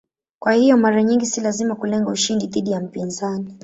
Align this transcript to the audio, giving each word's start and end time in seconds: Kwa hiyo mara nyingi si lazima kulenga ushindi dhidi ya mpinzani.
Kwa 0.39 0.53
hiyo 0.53 0.77
mara 0.77 1.03
nyingi 1.03 1.25
si 1.25 1.41
lazima 1.41 1.75
kulenga 1.75 2.11
ushindi 2.11 2.47
dhidi 2.47 2.71
ya 2.71 2.79
mpinzani. 2.79 3.59